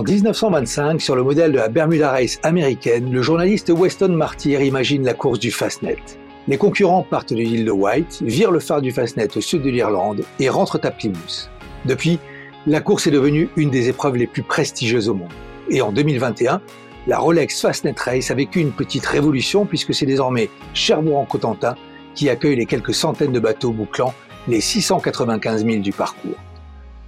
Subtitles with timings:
[0.00, 5.04] En 1925, sur le modèle de la Bermuda Race américaine, le journaliste Weston Martyr imagine
[5.04, 5.98] la course du Fastnet.
[6.48, 9.68] Les concurrents partent de l'île de White, virent le phare du Fastnet au sud de
[9.68, 11.50] l'Irlande et rentrent à Plymouth.
[11.84, 12.18] Depuis,
[12.66, 15.28] la course est devenue une des épreuves les plus prestigieuses au monde.
[15.68, 16.62] Et en 2021,
[17.06, 21.74] la Rolex Fastnet Race a vécu une petite révolution puisque c'est désormais Cherbourg en Cotentin
[22.14, 24.14] qui accueille les quelques centaines de bateaux bouclant
[24.48, 26.38] les 695 000 du parcours.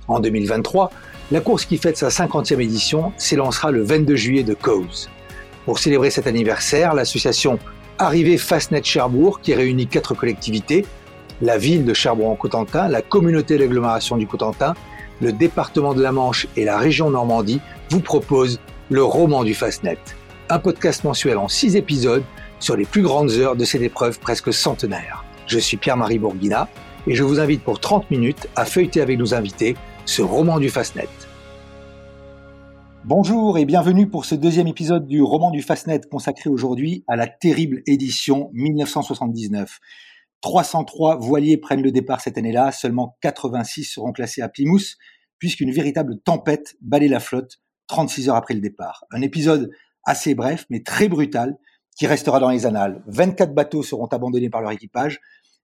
[0.08, 0.90] En 2023,
[1.32, 5.08] la course qui fête sa 50e édition s'élancera le 22 juillet de Cowes.
[5.64, 7.58] Pour célébrer cet anniversaire, l'association
[7.98, 10.84] Arrivée Fastnet Cherbourg, qui réunit quatre collectivités,
[11.40, 14.74] la ville de Cherbourg-en-Cotentin, la communauté d'agglomération du Cotentin,
[15.22, 19.98] le département de la Manche et la région Normandie, vous propose le roman du Fastnet,
[20.50, 22.24] un podcast mensuel en six épisodes
[22.60, 25.24] sur les plus grandes heures de cette épreuve presque centenaire.
[25.46, 26.68] Je suis Pierre-Marie Bourguina
[27.06, 30.68] et je vous invite pour 30 minutes à feuilleter avec nos invités ce roman du
[30.68, 31.08] Fastnet.
[33.04, 37.26] Bonjour et bienvenue pour ce deuxième épisode du roman du Fastnet consacré aujourd'hui à la
[37.26, 39.80] terrible édition 1979.
[40.40, 44.96] 303 voiliers prennent le départ cette année-là, seulement 86 seront classés à Plymouth,
[45.40, 49.04] puisqu'une véritable tempête balaye la flotte 36 heures après le départ.
[49.10, 49.72] Un épisode
[50.04, 51.58] assez bref, mais très brutal,
[51.96, 53.02] qui restera dans les annales.
[53.08, 55.20] 24 bateaux seront abandonnés par leur équipage,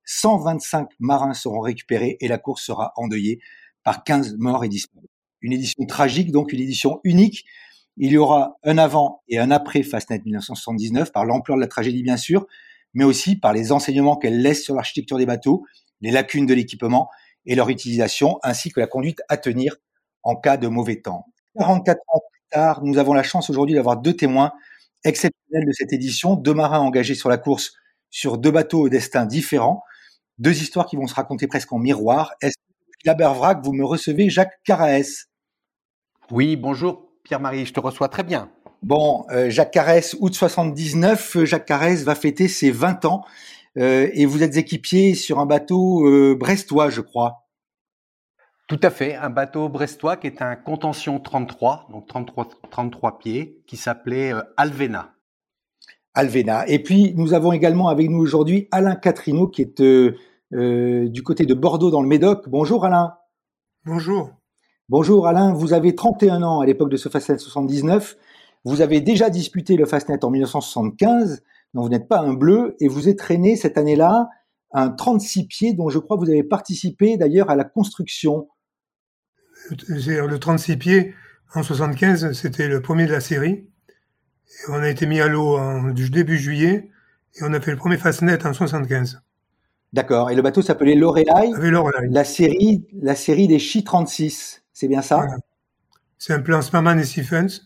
[0.07, 3.39] 125 marins seront récupérés et la course sera endeuillée
[3.85, 5.09] par 15 morts et disparus.
[5.41, 7.45] Une édition tragique, donc une édition unique.
[7.97, 12.03] Il y aura un avant et un après Fastnet 1979 par l'ampleur de la tragédie
[12.03, 12.47] bien sûr,
[12.95, 15.65] mais aussi par les enseignements qu'elle laisse sur l'architecture des bateaux,
[16.01, 17.09] les lacunes de l'équipement
[17.47, 19.77] et leur utilisation, ainsi que la conduite à tenir
[20.23, 21.27] en cas de mauvais temps.
[21.59, 24.53] 44 ans plus tard, nous avons la chance aujourd'hui d'avoir deux témoins
[25.05, 27.73] exceptionnels de cette édition, deux marins engagés sur la course
[28.11, 29.83] sur deux bateaux au destin différents,
[30.39, 32.35] deux histoires qui vont se raconter presque en miroir.
[32.41, 32.55] Est-ce
[33.05, 35.28] que, vous me recevez Jacques Caraès
[36.31, 38.51] Oui, bonjour Pierre-Marie, je te reçois très bien.
[38.83, 43.25] Bon, euh, Jacques Carès, août 79, euh, Jacques Carès va fêter ses 20 ans
[43.79, 47.47] euh, et vous êtes équipier sur un bateau brestois, je crois.
[48.67, 53.63] Tout à fait, un bateau brestois qui est un contention 33, donc 33, 33 pieds,
[53.67, 55.15] qui s'appelait Alvena.
[56.13, 56.69] Alvena.
[56.69, 61.55] Et puis, nous avons également avec nous aujourd'hui Alain Catrino, qui est du côté de
[61.55, 62.49] Bordeaux dans le Médoc.
[62.49, 63.15] Bonjour Alain.
[63.87, 64.38] Bonjour.
[64.91, 68.17] Bonjour Alain, vous avez 31 ans à l'époque de ce Fastnet 79.
[68.65, 71.43] Vous avez déjà disputé le Fastnet en 1975,
[71.75, 74.31] donc vous n'êtes pas un bleu, et vous êtes traîné cette année-là
[74.73, 78.49] un 36 pieds dont je crois que vous avez participé d'ailleurs à la construction.
[79.69, 81.15] Le 36 pieds
[81.55, 83.69] en 75, c'était le premier de la série.
[84.71, 86.91] on a été mis à l'eau en début juillet
[87.35, 89.21] et on a fait le premier Fastnet en 75.
[89.93, 90.31] D'accord.
[90.31, 91.27] Et le bateau s'appelait Lorelai.
[92.09, 94.63] La série, la série des Chi 36.
[94.81, 95.27] C'est bien ça?
[96.19, 97.63] C'est un plan Sparman et Stephens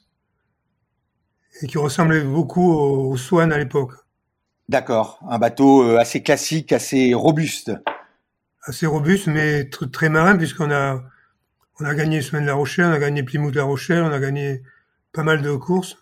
[1.60, 3.92] et qui ressemblait beaucoup au, Swan à l'époque.
[4.70, 7.70] D'accord, un bateau euh, assez classique, assez robuste.
[8.62, 11.02] Assez robuste, mais très marin, puisqu'on a,
[11.80, 14.10] on a gagné Semaine de la Rochelle, on a gagné Plymouth de la Rochelle, on
[14.10, 14.62] a gagné
[15.12, 15.98] pas mal de courses.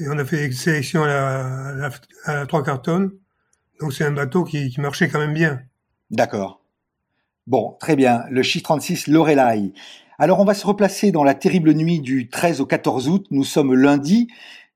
[0.00, 1.90] Et on a fait des sélections à la,
[2.24, 3.12] à la, 3 cartons.
[3.78, 5.62] Donc c'est un bateau qui, qui marchait quand même bien.
[6.10, 6.59] D'accord.
[7.50, 8.22] Bon, très bien.
[8.30, 9.72] Le chiffre 36 Lorelai.
[10.20, 13.26] Alors on va se replacer dans la terrible nuit du 13 au 14 août.
[13.32, 14.28] Nous sommes lundi.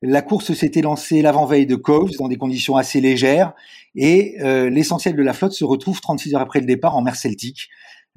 [0.03, 3.53] La course s'était lancée l'avant-veille de Coves dans des conditions assez légères
[3.95, 7.15] et euh, l'essentiel de la flotte se retrouve 36 heures après le départ en mer
[7.15, 7.69] Celtique.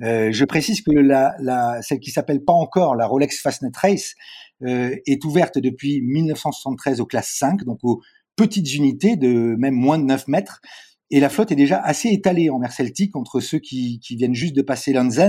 [0.02, 4.16] Euh, je précise que la, la, celle qui s'appelle pas encore la Rolex Fastnet Race
[4.64, 8.02] euh, est ouverte depuis 1973 aux classes 5, donc aux
[8.36, 10.62] petites unités de même moins de 9 mètres.
[11.10, 14.36] Et la flotte est déjà assez étalée en mer Celtique entre ceux qui, qui viennent
[14.36, 15.20] juste de passer Land's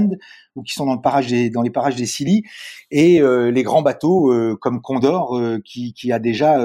[0.56, 2.42] ou qui sont dans, le parage des, dans les parages des Scilly
[2.90, 6.58] et euh, les grands bateaux euh, comme Condor euh, qui, qui, a déjà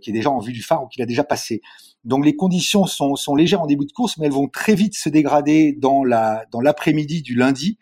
[0.00, 1.60] qui est déjà en vue du phare ou qui l'a déjà passé.
[2.02, 4.96] Donc les conditions sont, sont, légères en début de course, mais elles vont très vite
[4.96, 7.78] se dégrader dans la dans l'après-midi du lundi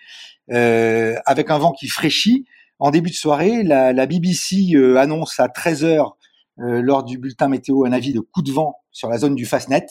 [0.49, 2.45] avec un vent qui fraîchit.
[2.79, 6.20] En début de soirée, la, la BBC annonce à 13 heures euh,
[6.61, 9.87] lors du bulletin météo un avis de coup de vent sur la zone du Fastnet.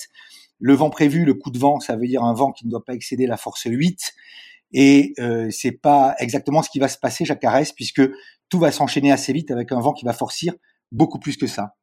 [0.59, 2.83] Le vent prévu, le coup de vent, ça veut dire un vent qui ne doit
[2.83, 4.13] pas excéder la force 8.
[4.71, 8.01] Et euh, c'est pas exactement ce qui va se passer, Jacques Carès, puisque
[8.49, 10.53] tout va s'enchaîner assez vite avec un vent qui va forcir
[10.91, 11.75] beaucoup plus que ça.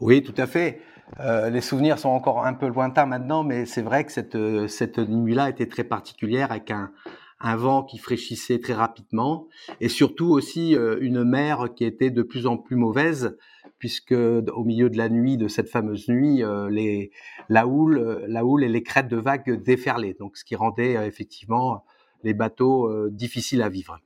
[0.00, 0.80] Oui, tout à fait.
[1.20, 4.36] Euh, les souvenirs sont encore un peu lointains maintenant, mais c'est vrai que cette,
[4.68, 6.92] cette nuit-là était très particulière avec un,
[7.40, 9.46] un vent qui fraîchissait très rapidement.
[9.80, 13.36] Et surtout aussi euh, une mer qui était de plus en plus mauvaise
[13.78, 17.10] puisque au milieu de la nuit de cette fameuse nuit euh, les
[17.50, 20.16] la houle euh, la houle et les crêtes de vagues déferlaient.
[20.18, 21.84] Donc ce qui rendait effectivement
[22.24, 24.00] les bateaux difficiles à vivre.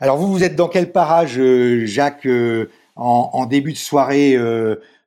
[0.00, 1.40] Alors vous, vous êtes dans quel parage,
[1.84, 2.26] Jacques,
[2.96, 4.36] en, début de soirée,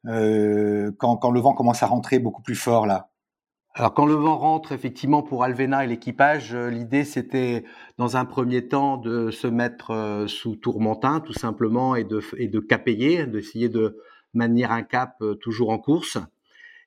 [0.05, 3.09] quand, quand le vent commence à rentrer beaucoup plus fort là?
[3.79, 7.63] Alors quand le vent rentre, effectivement, pour Alvena et l'équipage, euh, l'idée c'était
[7.97, 12.49] dans un premier temps de se mettre euh, sous tourmentin, tout simplement, et de, et
[12.49, 13.97] de capayer, d'essayer de
[14.33, 16.17] maintenir un cap euh, toujours en course.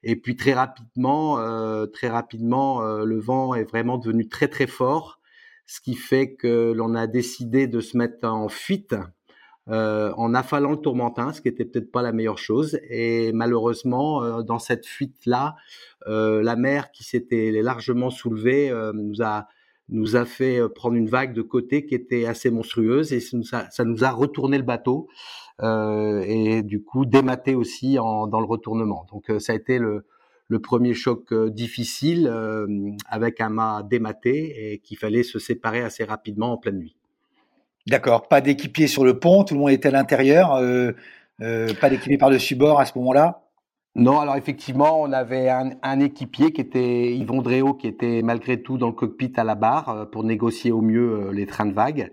[0.02, 1.38] Et puis très rapidement,
[1.92, 5.20] très rapidement, le vent est vraiment devenu très très fort,
[5.64, 8.96] ce qui fait que l'on a décidé de se mettre en fuite
[9.68, 12.80] euh, en affalant le tourmentin, ce qui était peut-être pas la meilleure chose.
[12.90, 15.54] Et malheureusement, euh, dans cette fuite-là,
[16.08, 19.46] euh, la mer qui s'était largement soulevée nous a
[19.88, 24.04] nous a fait prendre une vague de côté qui était assez monstrueuse et ça nous
[24.04, 25.08] a, retourné le bateau
[25.60, 29.06] et du coup dématé aussi dans le retournement.
[29.12, 30.06] Donc ça a été le,
[30.48, 32.32] le premier choc difficile
[33.06, 36.96] avec un mât dématé et qu'il fallait se séparer assez rapidement en pleine nuit.
[37.88, 40.92] D'accord, pas d'équipier sur le pont, tout le monde était à l'intérieur, euh,
[41.40, 43.42] euh, pas d'équipier par-dessus bord à ce moment-là?
[43.96, 48.78] Non, alors effectivement, on avait un, équipier qui était Yvon Dréau, qui était malgré tout
[48.78, 52.12] dans le cockpit à la barre euh, pour négocier au mieux les trains de vague.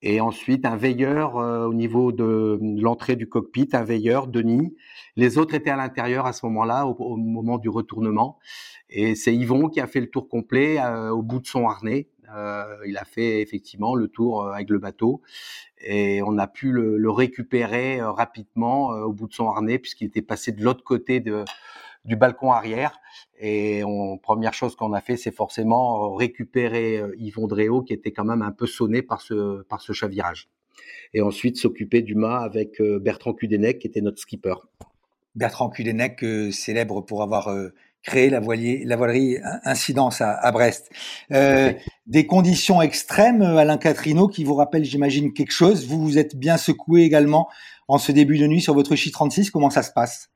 [0.00, 4.74] Et ensuite, un veilleur au niveau de l'entrée du cockpit, un veilleur, Denis.
[5.14, 8.38] Les autres étaient à l'intérieur à ce moment-là, au, moment du retournement.
[8.88, 10.80] Et c'est Yvon qui a fait le tour complet
[11.10, 12.08] au bout de son harnais.
[12.34, 15.20] Euh, il a fait effectivement le tour euh, avec le bateau
[15.84, 20.22] et on a pu le, récupérer euh, rapidement au bout de son harnais puisqu'il était
[20.22, 21.44] passé de l'autre côté de,
[22.04, 22.98] du balcon arrière.
[23.38, 28.24] Et on, première chose qu'on a fait, c'est forcément récupérer Yvon Dréau, qui était quand
[28.24, 30.48] même un peu sonné par ce, par ce chavirage.
[31.12, 34.54] Et ensuite s'occuper du mât avec Bertrand Cudenec, qui était notre skipper.
[35.34, 37.50] Bertrand Cudenec, célèbre pour avoir
[38.02, 40.90] créer la, voilier, la voilerie Incidence à, Brest.
[41.30, 41.72] Euh,
[42.12, 45.86] des conditions extrêmes, euh, Alain Catrino, qui vous rappellent, j'imagine, quelque chose.
[45.86, 47.48] Vous vous êtes bien secoué également
[47.88, 49.50] en ce début de nuit sur votre Chi 36.
[49.50, 50.30] Comment ça se passe?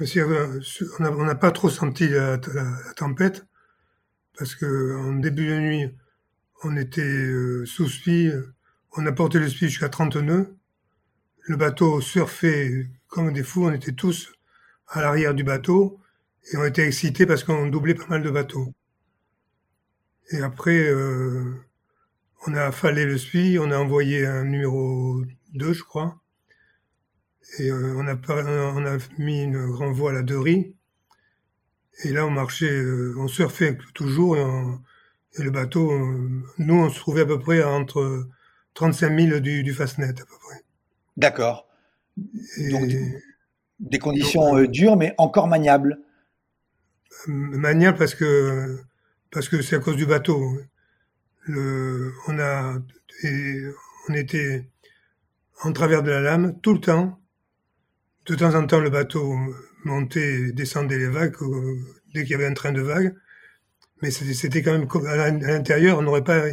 [0.00, 0.60] Euh,
[0.98, 2.38] On n'a pas trop senti la,
[2.96, 3.46] tempête
[4.36, 5.94] parce que en début de nuit,
[6.64, 7.30] on était
[7.64, 8.30] sous spi,
[8.96, 10.56] on a porté le spi jusqu'à 30 nœuds.
[11.42, 14.32] Le bateau surfait comme des fous, on était tous
[14.88, 16.00] à l'arrière du bateau
[16.52, 18.74] et on était excités parce qu'on doublait pas mal de bateaux.
[20.30, 21.54] Et après, euh,
[22.46, 25.22] on a affalé le SPI, on a envoyé un numéro
[25.54, 26.20] 2, je crois.
[27.58, 30.74] Et euh, on, a, on a mis une grande voile à deux riz.
[32.04, 34.36] Et là, on marchait, euh, on surfait toujours.
[34.36, 35.92] Et, le bateau,
[36.58, 38.26] nous, on se trouvait à peu près entre
[38.74, 40.64] 35 000 du, du Fastnet, à peu près.
[41.16, 41.68] D'accord.
[42.16, 42.90] Donc,
[43.78, 46.00] des conditions dures, mais encore maniables
[47.26, 48.78] maniable parce que
[49.30, 50.58] parce que c'est à cause du bateau.
[51.42, 52.78] Le, on a
[54.08, 54.68] on était
[55.62, 57.20] en travers de la lame tout le temps.
[58.26, 59.34] De temps en temps, le bateau
[59.84, 61.76] montait, descendait les vagues euh,
[62.14, 63.14] dès qu'il y avait un train de vagues.
[64.02, 66.44] Mais c'était quand même à l'intérieur, on n'aurait pas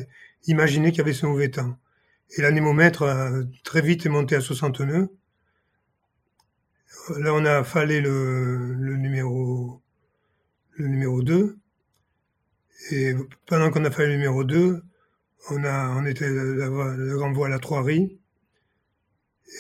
[0.48, 1.78] imaginé qu'il y avait ce mauvais temps.
[2.38, 3.32] Et l'anémomètre a
[3.64, 5.10] très vite monté à 60 nœuds.
[7.20, 9.82] Là, on a fallé le, le numéro
[10.78, 11.58] le numéro 2.
[12.92, 13.14] Et
[13.46, 14.84] pendant qu'on a fait le numéro 2,
[15.50, 18.20] on, a, on était la, la grande voile à trois riz.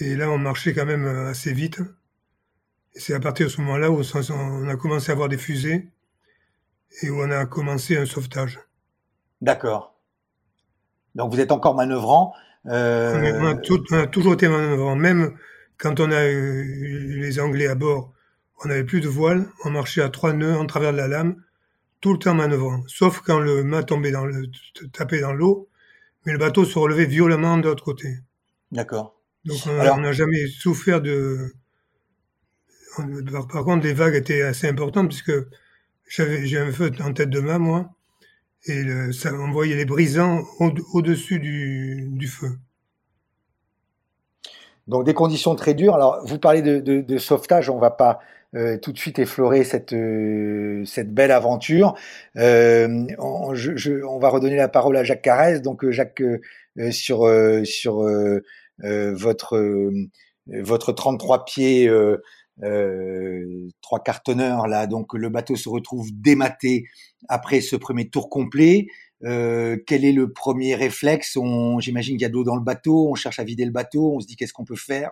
[0.01, 1.81] Et là, on marchait quand même assez vite.
[2.95, 5.89] Et c'est à partir de ce moment-là où on a commencé à avoir des fusées
[7.01, 8.59] et où on a commencé un sauvetage.
[9.41, 9.95] D'accord.
[11.13, 12.33] Donc vous êtes encore manœuvrant.
[12.67, 13.39] Euh...
[13.39, 14.95] On, a toujours été manœuvrant.
[14.95, 15.38] Même
[15.77, 18.13] quand on a eu les Anglais à bord,
[18.63, 21.43] on n'avait plus de voile, on marchait à trois nœuds en travers de la lame,
[22.05, 24.45] tout le temps manœuvrant, sauf quand le mât tombait dans le,
[24.93, 25.69] tapait dans l'eau,
[26.24, 28.19] mais le bateau se relevait violemment de l'autre côté.
[28.71, 29.19] D'accord.
[29.43, 31.51] Donc on n'a jamais souffert de.
[33.51, 35.31] Par, contre, les vagues étaient assez importantes puisque
[36.07, 37.89] j'avais j'ai un feu en tête de mât moi,
[38.65, 40.43] et ça on voyait les brisants
[40.93, 42.51] au-dessus du, du feu.
[44.85, 45.95] Donc des conditions très dures.
[45.95, 48.19] Alors vous parlez de, de, de sauvetage, on va pas
[48.55, 51.95] euh, tout de suite effleurer cette euh, cette belle aventure.
[52.38, 55.62] Euh, on, je, je, on, va redonner la parole à Jacques Carès.
[55.62, 56.24] Donc euh, Jacques
[56.91, 57.29] sur
[57.65, 58.09] sur
[58.77, 59.91] votre
[60.47, 61.89] votre 33 pieds
[63.81, 64.88] trois cartonneurs là.
[64.88, 66.85] Donc le bateau se retrouve dématé
[67.27, 68.88] après ce premier tour complet.
[69.24, 71.38] Euh, quel est le premier réflexe?
[71.79, 74.13] J'imagine qu'il y a de l'eau dans le bateau, on cherche à vider le bateau,
[74.15, 75.12] on se dit qu'est-ce qu'on peut faire,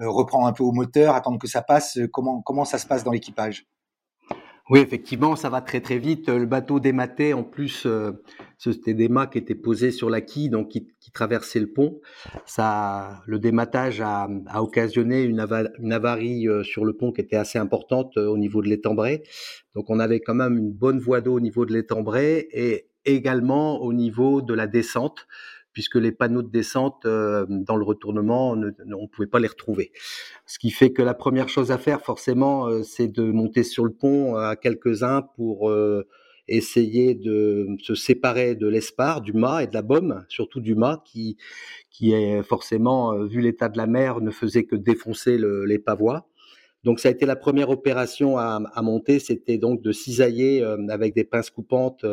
[0.00, 1.98] euh, reprendre un peu au moteur, attendre que ça passe.
[2.12, 3.66] Comment, comment ça se passe dans l'équipage?
[4.70, 6.28] Oui, effectivement, ça va très très vite.
[6.28, 8.12] Le bateau dématé, en plus, euh,
[8.58, 12.00] C'était des mâts qui étaient posés sur la quille, donc qui, traversaient le pont.
[12.46, 18.16] Ça, le dématage a, occasionné une, avarie euh, sur le pont qui était assez importante
[18.16, 19.24] euh, au niveau de l'étambray.
[19.74, 23.82] Donc on avait quand même une bonne voie d'eau au niveau de l'étambray et également
[23.82, 25.26] au niveau de la descente
[25.72, 29.92] puisque les panneaux de descente euh, dans le retournement, on ne pouvait pas les retrouver.
[30.46, 33.84] Ce qui fait que la première chose à faire, forcément, euh, c'est de monter sur
[33.84, 36.06] le pont à quelques-uns pour euh,
[36.48, 41.02] essayer de se séparer de l'espar, du mât et de la baume, surtout du mât,
[41.04, 41.36] qui,
[41.90, 46.26] qui est forcément, vu l'état de la mer, ne faisait que défoncer le, les pavois.
[46.84, 51.14] Donc ça a été la première opération à, à monter, c'était donc de cisailler avec
[51.14, 52.04] des pinces coupantes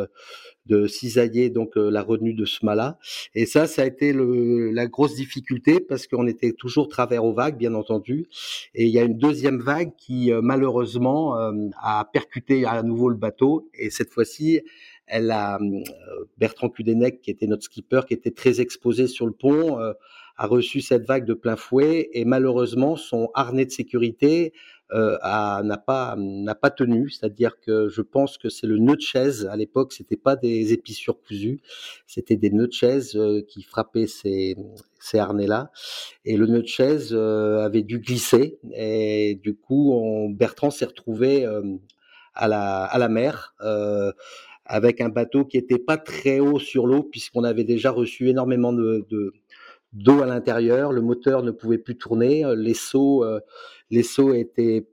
[0.70, 2.98] de cisailler donc euh, la retenue de ce mât-là.
[3.36, 7.34] Et ça, ça a été le, la grosse difficulté parce qu'on était toujours travers aux
[7.34, 8.28] vagues, bien entendu.
[8.76, 13.10] Et il y a une deuxième vague qui euh, malheureusement euh, a percuté à nouveau
[13.10, 13.68] le bateau.
[13.74, 14.62] Et cette fois-ci,
[15.08, 15.60] elle a
[16.38, 19.80] Bertrand Cudenec, qui était notre skipper, qui était très exposé sur le pont,
[20.40, 24.54] a reçu cette vague de plein fouet et malheureusement son harnais de sécurité
[24.94, 29.02] euh, n'a pas n'a pas tenu, c'est-à-dire que je pense que c'est le nœud de
[29.02, 29.48] chaise.
[29.52, 31.60] À l'époque, c'était pas des épissures cousues,
[32.08, 34.56] c'était des nœuds de chaise euh, qui frappaient ces
[35.00, 35.72] ces harnais-là.
[36.24, 38.60] Et le nœud de chaise euh, avait dû glisser.
[38.74, 39.94] Et du coup
[40.32, 41.62] Bertrand s'est retrouvé euh,
[42.34, 43.54] à la à la mer
[44.70, 48.72] avec un bateau qui était pas très haut sur l'eau puisqu'on avait déjà reçu énormément
[48.72, 49.34] de, de
[49.94, 53.26] d'eau à l'intérieur, le moteur ne pouvait plus tourner, les sauts,
[53.90, 54.88] les sauts étaient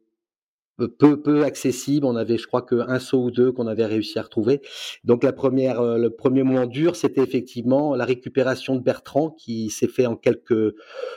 [0.76, 2.06] peu peu accessible.
[2.06, 4.61] On avait, je crois, qu'un saut ou deux qu'on avait réussi à retrouver.
[5.04, 9.71] Donc la première, euh, le premier moment dur, c'était effectivement la récupération de Bertrand qui
[9.71, 10.75] s'est fait en quelques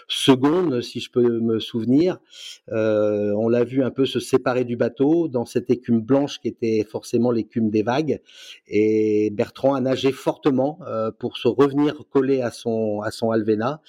[0.08, 2.20] secondes, si je peux me souvenir.
[2.72, 6.48] Euh, on l'a vu un peu se séparer du bateau dans cette écume blanche qui
[6.48, 8.22] était forcément l'écume des vagues.
[8.68, 13.82] Et Bertrand a nagé fortement euh, pour se revenir coller à son à son Alvena.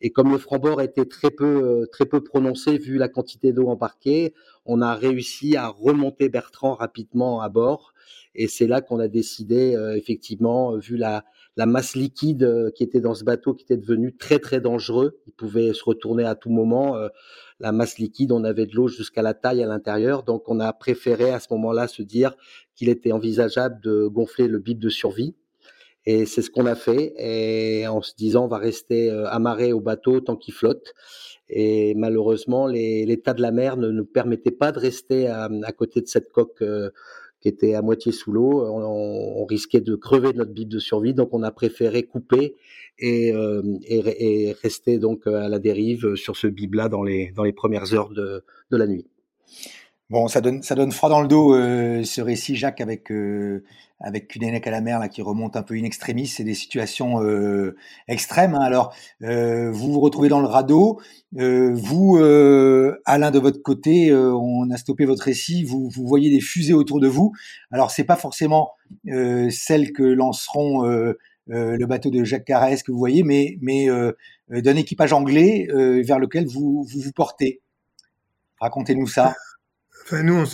[0.00, 4.34] Et comme le franc-bord était très peu très peu prononcé vu la quantité d'eau embarquée,
[4.66, 7.94] on a réussi à remonter Bertrand rapidement à bord.
[8.34, 11.24] Et c'est là qu'on a décidé, euh, effectivement, vu la,
[11.56, 15.32] masse liquide euh, qui était dans ce bateau, qui était devenu très très dangereux, il
[15.32, 16.96] pouvait se retourner à tout moment.
[16.96, 17.08] Euh,
[17.60, 20.72] la masse liquide, on avait de l'eau jusqu'à la taille à l'intérieur, donc on a
[20.72, 22.34] préféré à ce moment-là se dire
[22.74, 25.36] qu'il était envisageable de gonfler le bip de survie.
[26.06, 29.80] Et c'est ce qu'on a fait, et en se disant on va rester amarré au
[29.80, 30.92] bateau tant qu'il flotte.
[31.48, 36.06] Et malheureusement, l'état de la mer ne nous permettait pas de rester à, côté de
[36.06, 36.90] cette coque euh,
[37.40, 38.64] qui était à moitié sous l'eau.
[38.66, 42.54] On, risquait de crever notre bible de survie, donc on a préféré couper
[42.98, 43.62] et, euh,
[44.62, 48.42] rester donc à la dérive sur ce bib-là dans les, dans les premières heures de,
[48.70, 49.06] de la nuit.
[50.10, 53.64] Bon, ça donne, ça donne froid dans le dos euh, ce récit, Jacques, avec euh,
[54.00, 56.26] avec à la mer là qui remonte un peu in extremis.
[56.26, 57.74] C'est des situations euh,
[58.06, 58.54] extrêmes.
[58.54, 58.60] Hein.
[58.60, 61.00] Alors, euh, vous vous retrouvez dans le radeau.
[61.32, 62.16] Vous,
[63.06, 65.64] Alain, de votre côté, on a stoppé votre récit.
[65.64, 67.32] Vous, vous voyez des fusées autour de vous.
[67.72, 68.72] Alors, c'est pas forcément
[69.04, 70.82] celles que lanceront
[71.46, 73.88] le bateau de Jacques Carès que vous voyez, mais mais
[74.50, 75.66] d'un équipage anglais
[76.04, 77.62] vers lequel vous vous portez.
[78.60, 79.34] Racontez-nous ça.
[80.04, 80.44] Enfin, nous, on,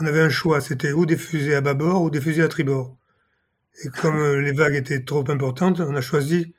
[0.00, 2.96] on, avait un choix, c'était ou des fusées à bâbord ou des fusées à tribord.
[3.84, 6.54] Et comme euh, les vagues étaient trop importantes, on a choisi,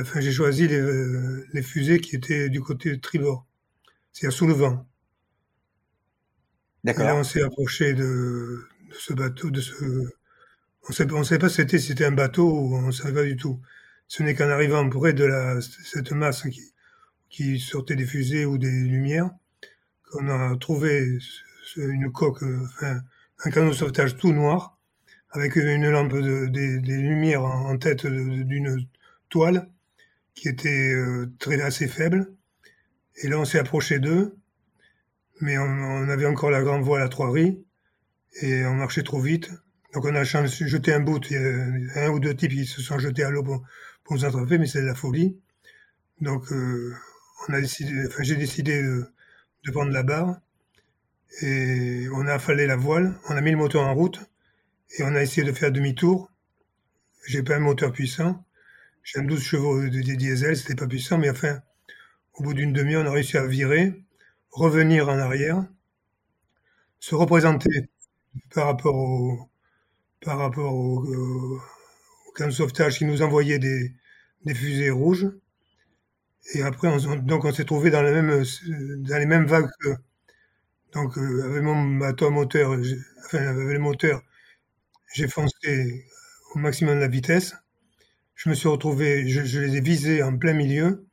[0.00, 3.46] enfin, j'ai choisi les, euh, les, fusées qui étaient du côté de tribord,
[4.12, 4.86] c'est-à-dire sous le vent.
[6.84, 7.04] D'accord.
[7.04, 9.74] Et là, on s'est approché de, de, ce bateau, de ce,
[10.88, 13.24] on ne on savait pas si c'était, c'était un bateau ou on ne savait pas
[13.24, 13.60] du tout.
[14.08, 16.72] Ce n'est qu'en arrivant près de la, cette masse qui,
[17.28, 19.30] qui sortait des fusées ou des lumières,
[20.14, 21.18] on a trouvé
[21.76, 23.00] une coque, enfin,
[23.44, 24.78] un canot de sauvetage tout noir,
[25.30, 28.86] avec une lampe de, des, lumières en, tête d'une
[29.28, 29.68] toile
[30.34, 32.32] qui était euh, très assez faible.
[33.22, 34.36] Et là, on s'est approché d'eux,
[35.40, 37.64] mais on, avait encore la grande voile à trois riz
[38.42, 39.50] et on marchait trop vite.
[39.92, 41.20] Donc on a jeté un bout,
[41.96, 43.64] un ou deux types qui se sont jetés à l'eau pour,
[44.10, 45.36] nous attraper, mais c'est de la folie.
[46.20, 46.94] Donc euh,
[47.48, 49.06] on a décidé, enfin j'ai décidé de,
[49.64, 50.40] de la barre.
[51.42, 54.20] Et on a affalé la voile, on a mis le moteur en route
[54.98, 56.30] et on a essayé de faire demi-tour.
[57.26, 58.44] J'ai pas un moteur puissant.
[59.04, 61.60] J'ai un 12 chevaux de, diesel, c'était pas puissant, mais enfin,
[62.34, 63.94] au bout d'une demi-heure, on a réussi à virer,
[64.50, 65.64] revenir en arrière,
[67.00, 67.90] se représenter
[68.54, 69.50] par rapport au,
[70.22, 73.94] par rapport au, au camp de sauvetage qui nous envoyait des,
[74.44, 75.28] des fusées rouges.
[76.54, 78.44] Et après, on, donc on s'est trouvé dans, la même,
[78.98, 79.90] dans les mêmes vagues que,
[80.92, 82.76] donc euh, avec mon bateau moteur,
[83.24, 84.22] enfin avec le moteur,
[85.14, 86.04] j'ai foncé
[86.54, 87.54] au maximum de la vitesse.
[88.34, 91.06] Je me suis retrouvé, je, les ai visés en plein milieu.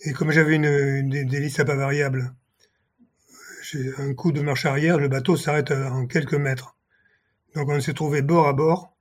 [0.00, 2.34] Et comme j'avais une, des, des à pas variables,
[3.98, 6.76] un coup de marche arrière, le bateau s'arrête en quelques mètres.
[7.54, 8.94] Donc on s'est trouvé bord à bord.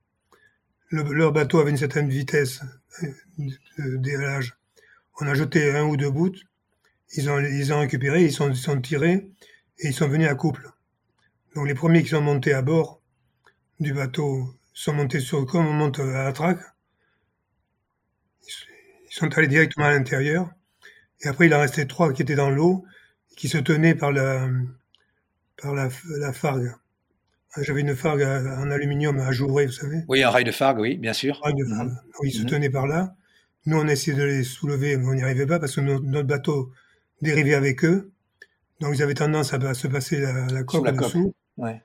[0.91, 2.62] leur bateau avait une certaine vitesse
[3.39, 4.57] de déhalage.
[5.19, 6.36] On a jeté un ou deux bouts.
[7.13, 9.29] Ils ont, ils ont récupéré, ils sont, ils sont tirés
[9.79, 10.69] et ils sont venus à couple.
[11.55, 13.01] Donc les premiers qui sont montés à bord
[13.79, 16.60] du bateau sont montés sur comme on monte à la traque.
[18.48, 20.50] Ils sont allés directement à l'intérieur.
[21.22, 22.86] Et après, il en restait trois qui étaient dans l'eau,
[23.38, 24.50] qui se tenaient par la,
[25.62, 26.74] par la, la fargue.
[27.62, 30.03] J'avais une fargue en aluminium ajourée, vous savez.
[30.10, 31.39] Oui, un rail de fargue, oui, bien sûr.
[31.41, 31.89] Rail de fargue.
[31.89, 31.98] Mhm.
[32.24, 32.50] ils se mhm.
[32.50, 33.15] tenaient par là.
[33.65, 36.72] Nous, on essayait de les soulever, mais on n'y arrivait pas parce que notre, bateau
[37.22, 38.12] dérivait avec eux.
[38.79, 41.34] Donc, ils avaient tendance à, se passer la, la coque dessous.
[41.57, 41.81] Ouais.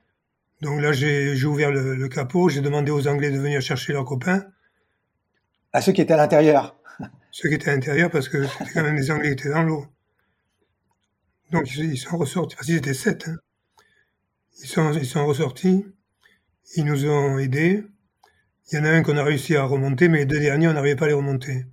[0.61, 4.45] Donc là, j'ai ouvert le, capot, j'ai demandé aux Anglais de venir chercher leurs copains.
[5.73, 6.77] À ceux qui étaient à l'intérieur
[7.31, 9.63] Ceux qui étaient à l'intérieur, parce que c'était quand même des Anglais qui étaient dans
[9.63, 9.87] l'eau.
[11.51, 13.29] Donc ils sont ressortis, parce qu'ils étaient sept.
[13.29, 13.37] Hein.
[14.63, 15.87] Ils, sont, ils sont ressortis,
[16.77, 17.85] ils nous ont aidés.
[18.73, 20.73] Il y en a un qu'on a réussi à remonter, mais les deux derniers, on
[20.73, 21.67] n'arrivait pas à les remonter.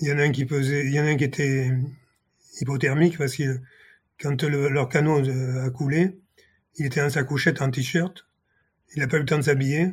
[0.00, 1.70] Il y en a un qui pesait, il y en a un qui était
[2.60, 3.60] hypothermique, parce que
[4.20, 5.22] quand leur canot
[5.60, 6.18] a coulé,
[6.76, 8.26] il était dans sa couchette en t-shirt.
[8.94, 9.92] Il n'a pas eu le temps de s'habiller.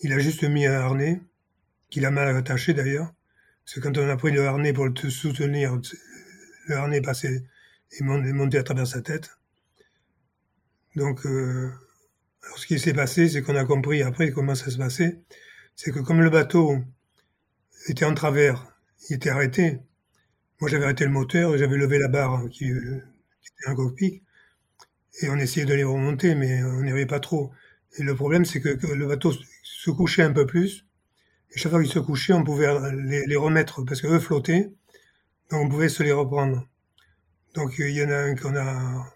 [0.00, 1.20] Il a juste mis un harnais,
[1.90, 3.12] qu'il a mal attaché d'ailleurs.
[3.64, 5.78] Parce que quand on a pris le harnais pour le soutenir,
[6.68, 7.44] le harnais passé
[7.92, 9.30] et monté à travers sa tête.
[10.94, 11.70] Donc, euh,
[12.56, 15.20] ce qui s'est passé, c'est qu'on a compris après comment ça se passait.
[15.74, 16.78] C'est que comme le bateau
[17.88, 18.66] était en travers,
[19.08, 19.80] il était arrêté.
[20.60, 23.02] Moi, j'avais arrêté le moteur et j'avais levé la barre qui, euh,
[23.42, 24.22] qui était un cockpit
[25.22, 27.52] et on essayait de les remonter, mais on n'y arrivait pas trop.
[27.98, 30.86] Et le problème, c'est que, le bateau se couchait un peu plus.
[31.54, 32.68] Et chaque fois qu'il se couchait, on pouvait
[33.26, 34.70] les, remettre parce qu'eux flottaient.
[35.50, 36.66] Donc on pouvait se les reprendre.
[37.54, 39.12] Donc il y en a un qu'on a.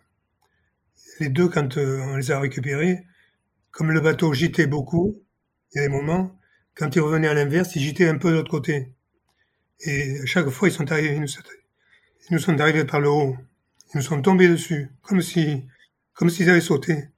[1.18, 3.04] Les deux, quand euh, on les a récupérés,
[3.70, 5.22] comme le bateau gitait beaucoup,
[5.72, 6.36] il y a des moments,
[6.74, 8.92] quand ils revenaient à l'inverse, ils gitaient un peu de l'autre côté.
[9.80, 11.20] Et chaque fois, ils sont arrivés, ils
[12.30, 13.36] nous sont arrivés par le haut.
[13.92, 15.64] Ils nous sont tombés dessus, comme si
[16.20, 17.08] comme s'ils avaient sauté.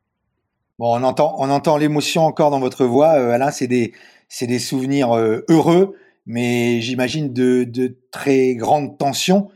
[0.79, 3.51] Bon, on entend, on entend l'émotion encore dans votre voix, euh, Alain.
[3.51, 3.93] C'est des,
[4.41, 9.51] des souvenirs euh, heureux, mais j'imagine de, de, très grandes tensions,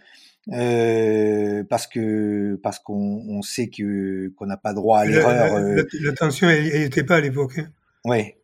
[0.53, 5.61] euh, parce que parce qu'on on sait que qu'on n'a pas droit à l'erreur.
[5.61, 7.59] La, la, tension, elle n'était pas à l'époque.
[7.59, 7.69] Hein.
[8.05, 8.35] Oui.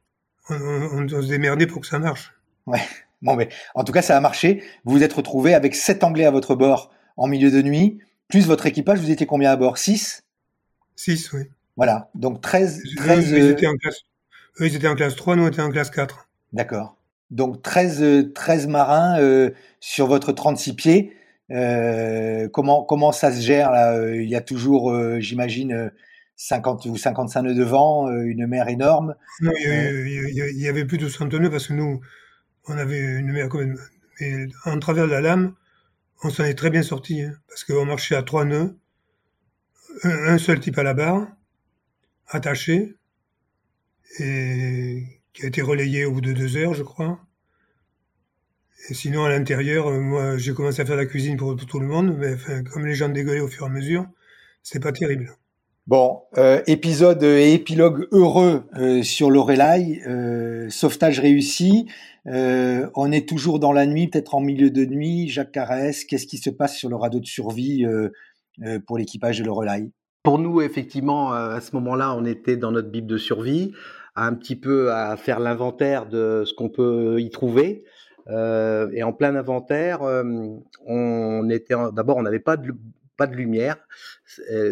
[0.49, 2.33] On, on, on, se démerdait pour que ça marche.
[2.67, 2.81] Ouais.
[3.23, 4.65] Bon, mais en tout cas, ça a marché.
[4.85, 8.47] Vous vous êtes retrouvé avec sept Anglais à votre bord en milieu de nuit, plus
[8.47, 8.99] votre équipage.
[8.99, 9.79] Vous étiez combien à bord?
[9.79, 10.25] Six?
[10.97, 11.43] 6, oui.
[11.77, 12.83] Voilà, donc 13...
[12.97, 14.01] 13 eux, ils étaient en classe,
[14.61, 16.29] eux, ils étaient en classe 3, nous, on était en classe 4.
[16.53, 16.97] D'accord.
[17.31, 21.17] Donc 13, 13 marins euh, sur votre 36 pieds.
[21.53, 25.93] Euh, comment, comment ça se gère là Il y a toujours, euh, j'imagine,
[26.37, 29.15] 50 ou 55 nœuds de vent, une mer énorme.
[29.41, 32.01] Non, il y, avait plus de 60 nœuds parce que nous,
[32.67, 33.79] on avait une mer quand même.
[34.21, 35.55] Mais en travers de la lame,
[36.25, 38.77] on s'en est très bien sorti hein, parce qu'on marchait à 3 nœuds
[40.05, 41.27] un seul type à la barre,
[42.29, 42.97] attaché,
[44.19, 47.21] et qui a été relayé au bout de deux heures, je crois.
[48.89, 51.87] Et sinon, à l'intérieur, euh, moi, j'ai commencé à faire la cuisine pour, tout le
[51.87, 52.37] monde, mais
[52.73, 54.07] comme les gens dégueulaient au fur et à mesure,
[54.63, 55.37] c'était pas terrible.
[55.87, 60.01] Bon, euh, épisode et épilogue heureux euh, sur Lorelai,
[60.71, 61.89] sauvetage réussi.
[62.25, 65.29] on est toujours dans la nuit, peut-être en milieu de nuit.
[65.29, 67.85] Jacques Carès, qu'est-ce qui se passe sur le radeau de survie
[68.61, 69.91] euh, pour l'équipage de Lorelai?
[70.23, 73.73] Pour nous, effectivement, euh, à ce moment-là, on était dans notre bible de survie,
[74.15, 77.85] un petit peu à faire l'inventaire de ce qu'on peut y trouver.
[78.29, 80.03] Euh, et en plein inventaire,
[80.87, 82.73] on était d'abord, on n'avait pas de
[83.19, 83.77] pas de lumière,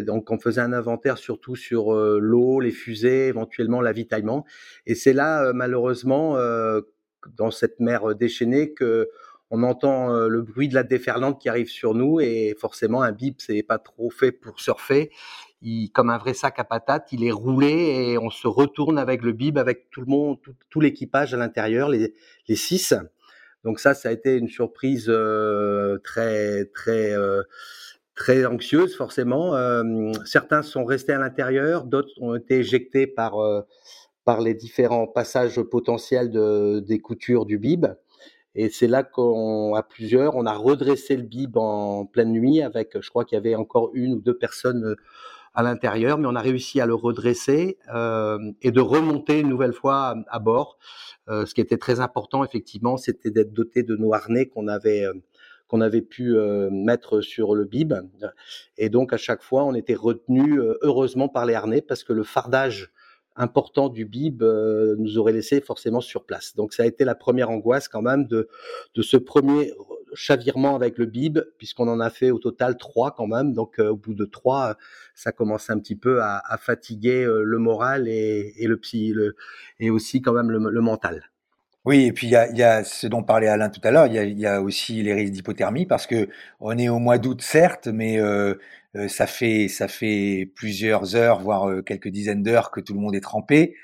[0.01, 4.45] donc on faisait un inventaire surtout sur l'eau, les fusées, éventuellement l'avitaillement.
[4.87, 6.37] Et c'est là, malheureusement,
[7.37, 9.09] dans cette mer déchaînée, que
[9.51, 13.11] on entend euh, le bruit de la déferlante qui arrive sur nous et forcément un
[13.11, 15.11] bip c'est pas trop fait pour surfer.
[15.61, 19.21] Il, comme un vrai sac à patates, il est roulé et on se retourne avec
[19.21, 20.37] le bib, avec tout le monde,
[20.69, 22.15] tout, l'équipage à l'intérieur, les,
[22.47, 22.95] les, six.
[23.63, 27.43] Donc ça, ça a été une surprise euh, très très euh,
[28.15, 29.53] très anxieuse forcément.
[30.25, 33.35] certains sont restés à l'intérieur, d'autres ont été éjectés par
[34.25, 37.87] par les différents passages potentiels de, des coutures du bib.
[38.53, 42.99] Et c'est là qu'on, à plusieurs, on a redressé le bib en pleine nuit avec,
[42.99, 44.95] je crois qu'il y avait encore une ou deux personnes
[45.53, 47.77] à l'intérieur, mais on a réussi à le redresser
[48.61, 50.77] et de remonter une nouvelle fois à, bord.
[51.27, 55.07] ce qui était très important, effectivement, c'était d'être doté de nos harnais qu'on avait
[55.67, 56.35] qu'on avait pu
[56.71, 57.93] mettre sur le bib.
[58.77, 62.23] Et donc à chaque fois, on était retenu heureusement par les harnais parce que le
[62.23, 62.91] fardage
[63.35, 66.55] important du bib nous aurait laissé forcément sur place.
[66.55, 68.49] Donc ça a été la première angoisse quand même de,
[68.95, 69.73] de ce premier
[70.13, 73.53] chavirement avec le bib, puisqu'on en a fait au total trois quand même.
[73.53, 74.77] Donc au bout de trois,
[75.15, 79.13] ça commence un petit peu à, fatiguer le moral et, le psy,
[79.79, 81.31] et aussi quand même le mental.
[81.83, 84.45] Oui, et puis il y a, ce dont parlait Alain tout à l'heure, il y
[84.45, 88.53] a, aussi les risques d'hypothermie parce que on est au mois d'août certes, mais euh,
[88.95, 92.99] euh, ça fait ça fait plusieurs heures, voire euh, quelques dizaines d'heures que tout le
[92.99, 93.75] monde est trempé.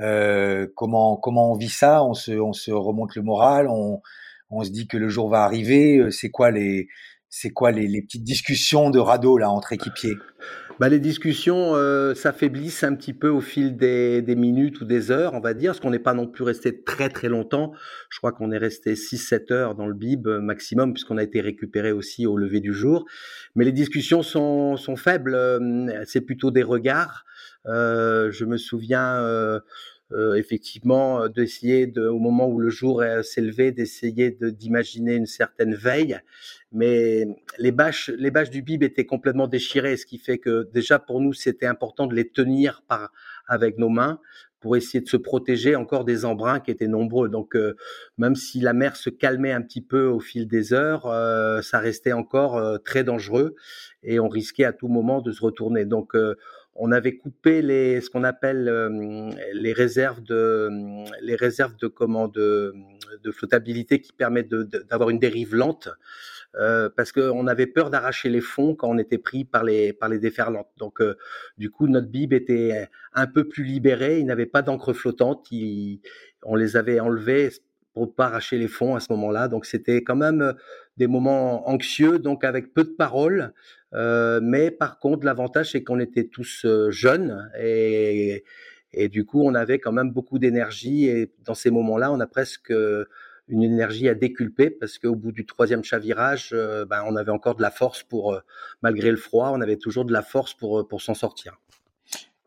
[0.00, 2.04] Euh, comment comment on vit ça?
[2.04, 3.68] On se on se remonte le moral,
[4.50, 6.10] on se dit que le jour va arriver.
[6.10, 6.88] C'est quoi les
[7.28, 10.14] c'est quoi les, les, petites discussions de radeau là entre équipiers?
[10.78, 15.10] Bah, les discussions euh, s'affaiblissent un petit peu au fil des, des, minutes ou des
[15.10, 17.72] heures, on va dire, parce qu'on n'est pas non plus resté très très longtemps.
[18.10, 21.40] Je crois qu'on est resté 6-7 heures dans le bib euh, maximum, puisqu'on a été
[21.40, 23.06] récupéré aussi au lever du jour.
[23.54, 27.24] Mais les discussions sont, sont faibles, euh, c'est plutôt des regards.
[27.68, 29.60] Euh, je me souviens euh, euh,
[30.36, 35.74] effectivement euh, d'essayer de, au moment où le jour s'est levé, d'essayer d'imaginer une certaine
[35.74, 36.18] veille.
[36.72, 37.26] Mais
[37.58, 41.20] les bâches, les bâches du bib étaient complètement déchirées, ce qui fait que déjà pour
[41.20, 43.12] nous c'était important de les tenir par
[43.48, 44.20] avec nos mains
[44.60, 47.28] pour essayer de se protéger encore des embruns qui étaient nombreux.
[47.28, 47.76] Donc euh,
[48.18, 51.78] même si la mer se calmait un petit peu au fil des heures, euh, ça
[51.78, 53.54] restait encore très dangereux
[54.02, 55.84] et on risquait à tout moment de se retourner.
[55.84, 56.14] Donc
[56.78, 58.64] on avait coupé les, ce qu'on appelle
[59.52, 60.70] les réserves de,
[61.22, 62.74] les réserves de comment de,
[63.32, 65.88] flottabilité qui permettent d'avoir une dérive lente.
[66.58, 70.08] Euh, parce qu'on avait peur d'arracher les fonds quand on était pris par les par
[70.08, 70.70] les déferlantes.
[70.78, 71.16] Donc euh,
[71.58, 75.48] du coup notre bib était un peu plus libéré, il n'avait pas d'encre flottante,
[76.44, 77.50] on les avait enlevés
[77.92, 79.48] pour pas arracher les fonds à ce moment-là.
[79.48, 80.54] Donc c'était quand même
[80.96, 83.52] des moments anxieux, donc avec peu de paroles.
[83.94, 88.44] Euh, mais par contre, l'avantage, c'est qu'on était tous euh, jeunes et,
[89.10, 91.06] du coup, on avait quand même beaucoup d'énergie.
[91.06, 92.72] Et dans ces moments-là, on a presque
[93.48, 97.54] une énergie à déculper parce qu'au bout du troisième chavirage, euh, ben, on avait encore
[97.54, 98.40] de la force pour,
[98.82, 101.60] malgré le froid, on avait toujours de la force pour, pour s'en sortir.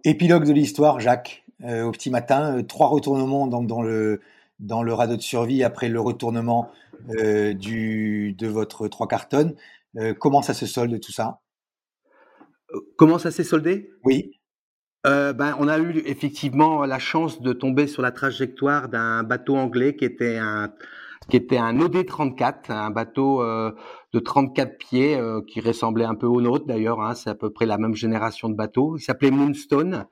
[0.03, 4.21] Épilogue de l'histoire, Jacques, au petit matin, trois retournements donc dans le,
[4.59, 6.71] dans le radeau de survie après le retournement
[7.09, 9.55] du, de votre trois cartonnes.
[9.55, 9.78] Euh,
[10.19, 11.39] comment ça se solde tout ça?
[12.73, 13.89] Euh, Comment ça s'est soldé?
[14.03, 14.31] Oui.
[15.07, 19.55] Euh, ben, on a eu effectivement la chance de tomber sur la trajectoire d'un bateau
[19.55, 20.73] anglais qui était un
[21.29, 26.65] qui était un OD-34, un bateau de 34 pieds qui ressemblait un peu au nôtre
[26.65, 27.01] d'ailleurs.
[27.01, 28.97] Hein, c'est à peu près la même génération de bateaux.
[28.97, 30.07] Il s'appelait Moonstone.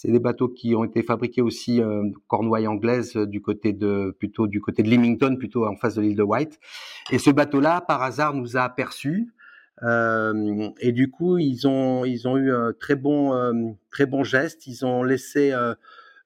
[0.00, 4.46] C'est des bateaux qui ont été fabriqués aussi euh, Cornouailles anglaise du côté de plutôt
[4.46, 6.60] du côté de Leamington, plutôt en face de l'île de White.
[7.10, 9.34] Et ce bateau-là, par hasard, nous a aperçus.
[9.82, 13.52] Euh, et du coup, ils ont ils ont eu un très bon euh,
[13.90, 14.68] très bon geste.
[14.68, 15.74] Ils ont laissé euh,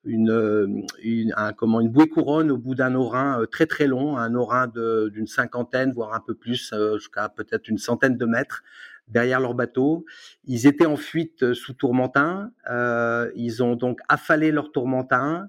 [0.05, 4.19] une, une un, comment une bouée couronne au bout d'un orin euh, très très long,
[4.19, 8.63] un orin d'une cinquantaine voire un peu plus jusqu'à peut-être une centaine de mètres
[9.09, 10.05] derrière leur bateau.
[10.45, 12.51] Ils étaient en fuite euh, sous tourmentin.
[12.71, 15.49] Euh, ils ont donc affalé leur tourmentin.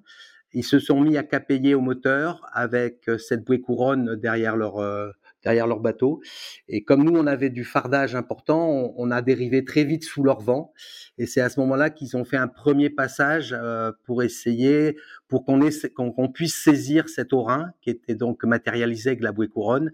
[0.53, 4.75] Ils se sont mis à capayer au moteur avec euh, cette bouée couronne derrière leur
[5.43, 6.21] derrière leur bateau.
[6.69, 10.39] Et comme nous, on avait du fardage important, on, a dérivé très vite sous leur
[10.39, 10.71] vent.
[11.17, 13.53] Et c'est à ce moment-là qu'ils ont fait un premier passage
[14.05, 14.95] pour essayer,
[15.27, 15.59] pour qu'on
[15.93, 19.91] qu'on puisse saisir cet orin qui était donc matérialisé avec la bouée couronne.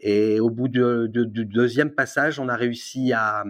[0.00, 3.44] Et au bout du deuxième passage, on a réussi à,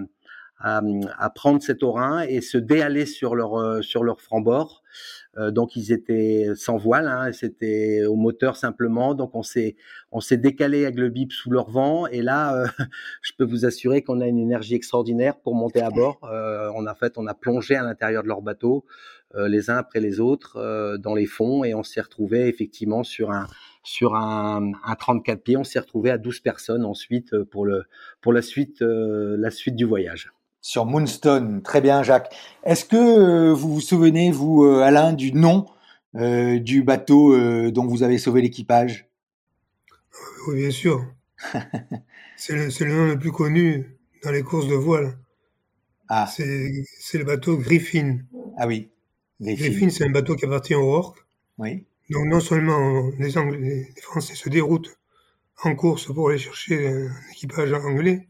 [1.35, 4.83] prendre cet orin et se déhaler sur leur euh, sur leur franc-bord.
[5.37, 9.15] Euh, donc ils étaient sans voile, hein, c'était au moteur simplement.
[9.15, 9.77] Donc on s'est
[10.33, 12.67] décalé avec le bip sous leur vent et là, euh,
[13.23, 16.19] je peux vous assurer qu'on a une énergie extraordinaire pour monter à bord.
[16.25, 18.85] a fait on a plongé à l'intérieur de leur bateau
[19.35, 23.47] les uns après les autres dans les fonds et on s'est retrouvé effectivement sur un
[23.89, 25.57] sur un, un 34 pieds.
[25.57, 27.85] On s'est retrouvé à 12 personnes ensuite euh, pour, le,
[28.21, 30.31] pour la, suite, euh, la suite du voyage.
[30.61, 32.35] Sur Moonstone, très bien Jacques.
[32.65, 35.67] Est-ce que euh, vous vous souvenez, vous, Alain, du nom
[36.15, 39.09] du bateau dont vous avez sauvé l'équipage?
[40.49, 41.05] Oui, bien sûr.
[42.37, 45.17] c'est le, nom le plus connu dans les courses de voile.
[46.09, 46.27] Ah.
[46.27, 48.19] C'est le bateau Griffin.
[48.57, 48.91] Ah oui.
[49.41, 51.25] Griffin, Griffin c'est un bateau qui appartient au Rourke.
[51.59, 51.85] Oui.
[52.11, 54.99] Donc non seulement les, Anglais, les Français se déroutent
[55.63, 58.29] en course pour aller chercher un équipage anglais,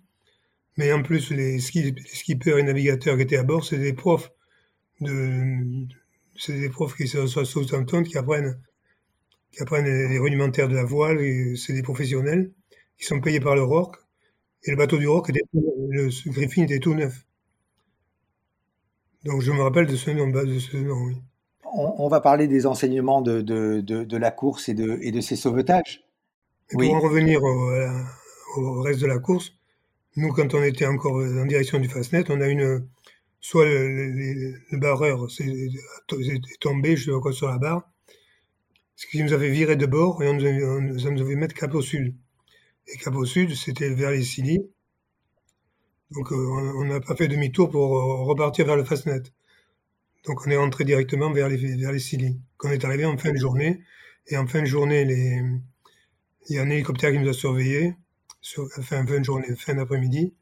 [0.76, 4.30] Mais en plus, les, skippers et navigateurs qui étaient à bord, c'est des profs
[5.00, 5.86] de,
[6.36, 8.58] c'est des profs qui sont à Southampton qui apprennent,
[9.52, 12.52] qui apprennent les rudimentaires de la voile et c'est des professionnels
[12.98, 13.96] qui sont payés par le ROC.
[14.64, 17.24] Et le bateau du ROC était, le Griffin était tout neuf.
[19.24, 21.16] Donc je me rappelle de ce nom, de ce nom oui.
[21.70, 25.36] On, va parler des enseignements de, de, de, la course et de, et de ses
[25.36, 26.02] sauvetages.
[26.70, 27.70] Pour en revenir au,
[28.56, 29.52] au, reste de la course,
[30.16, 32.88] nous, quand on était encore en direction du Fastnet, on a une,
[33.40, 35.68] soit le, barreur s'est
[36.60, 37.88] tombé, je sais pas sur la barre,
[38.96, 41.54] ce qui nous avait viré de bord et on nous avait, on nous avait mettre
[41.54, 42.14] cap au sud.
[42.86, 44.70] Et cap au sud, c'était vers les Scilly.
[46.10, 49.22] Donc euh, on n'a pas fait demi-tour pour euh, repartir vers le Fastnet.
[50.26, 52.40] Donc on est rentré directement vers les, vers les Scilly.
[52.64, 53.82] On est arrivé en fin de journée,
[54.26, 55.02] et en fin de journée,
[56.48, 57.94] il y a un hélicoptère qui nous a surveillés,
[58.40, 60.34] sur, fin, de journée, fin d'après-midi,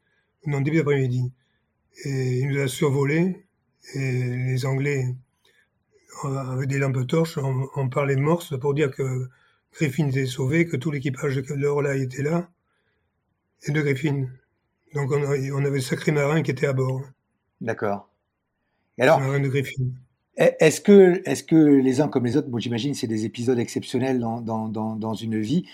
[0.45, 1.31] non, début d'après-midi.
[2.05, 3.45] Et il nous a survolé,
[3.93, 5.15] et les Anglais,
[6.23, 9.29] avec des lampes torches, on, parlait morse pour dire que
[9.73, 12.49] Griffin était sauvé, que tout l'équipage de l'Orla était là,
[13.63, 14.27] et de Griffin.
[14.93, 17.01] Donc on, on avait le sacré marin qui était à bord.
[17.61, 18.09] D'accord.
[18.99, 19.21] Alors,
[20.37, 24.19] Est-ce que, est-ce que les uns comme les autres, bon, j'imagine c'est des épisodes exceptionnels
[24.19, 25.65] dans, dans, dans, dans une vie,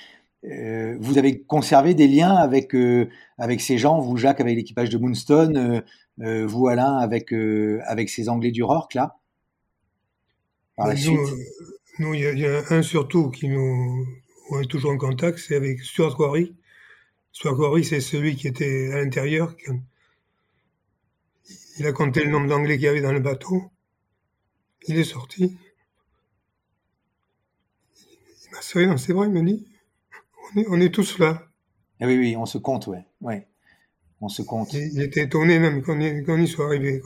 [0.46, 4.90] euh, vous avez conservé des liens avec, euh, avec ces gens, vous Jacques avec l'équipage
[4.90, 5.84] de Moonstone,
[6.22, 7.34] euh, vous Alain avec,
[7.86, 9.18] avec ces Anglais du Rorke là?
[10.76, 11.20] Par la nous, suite?
[12.00, 14.06] Nous, il y, a un surtout qui nous
[14.50, 16.54] on est toujours en contact, c'est avec Stuart Quarry.
[17.34, 19.54] Stuart Quarry, c'est celui qui était à l'intérieur.
[21.78, 23.72] Il a compté le nombre d'Anglais qu'il y avait dans le bateau.
[24.88, 25.58] Il est sorti.
[28.46, 29.68] Il m'a dans ses bras, il m'a dit
[30.68, 31.48] on est, tous là.
[32.00, 33.04] Ah oui, oui, on se compte, ouais.
[33.22, 33.48] ouais.
[34.22, 34.74] On se compte.
[34.74, 37.02] Il, était étonné même qu'on y, soit arrivé.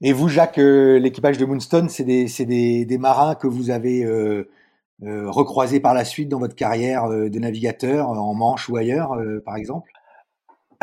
[0.00, 4.48] Et vous, Jacques, euh, l'équipage de Moonstone, c'est des, marins que vous avez euh,
[5.02, 9.56] euh, recroisés par la suite dans votre carrière de navigateur, en Manche ou ailleurs, par
[9.56, 9.90] exemple?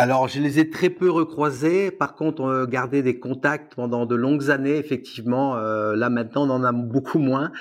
[0.03, 1.91] Alors, je les ai très peu recroisés.
[1.91, 5.57] Par contre, on gardé des contacts pendant de longues années, effectivement.
[5.57, 7.51] Euh, là, maintenant, on en a beaucoup moins.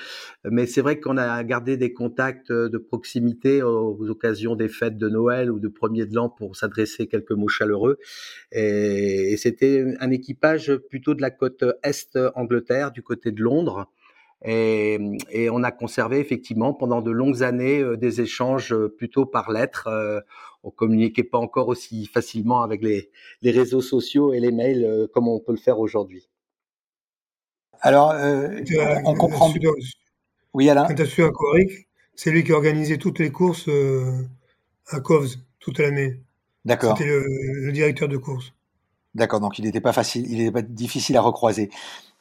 [0.51, 5.11] Mais c'est vrai qu'on a gardé des contacts de proximité aux, occasions des fêtes de
[5.11, 7.99] Noël ou de premier de l'an pour s'adresser quelques mots chaleureux.
[8.53, 13.91] Et, et c'était un équipage plutôt de la côte est Angleterre, du côté de Londres.
[14.43, 14.99] Et,
[15.31, 19.51] et, on a conservé effectivement pendant de longues années euh, des échanges euh, plutôt par
[19.51, 19.87] lettres.
[19.89, 20.21] Euh,
[20.65, 23.11] on communiquait pas encore aussi facilement avec les,
[23.43, 26.29] les réseaux sociaux et les mails comme on peut le faire aujourd'hui.
[27.81, 28.15] Alors,
[29.07, 29.51] on comprend.
[30.53, 30.85] oui, Alain.
[30.87, 33.71] Quand tu as su à Coric, c'est lui qui organisait toutes les courses
[34.89, 36.21] à Covs toute l'année.
[36.67, 36.99] D'accord.
[36.99, 37.25] C'était le,
[37.65, 38.53] le, directeur de course.
[39.15, 41.71] D'accord, donc il n'était pas facile, il n'était pas difficile à recroiser.